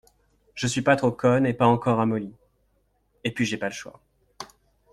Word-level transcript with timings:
Je 0.55 0.65
suis 0.65 0.81
pas 0.81 0.95
trop 0.95 1.11
conne 1.11 1.45
et 1.45 1.53
pas 1.53 1.67
encore 1.67 1.97
ramollie. 1.99 2.33
Et 3.23 3.29
puis 3.31 3.45
j’ai 3.45 3.57
pas 3.57 3.67
le 3.69 3.73
choix. 3.75 4.01